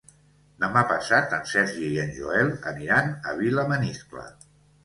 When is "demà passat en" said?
0.63-1.43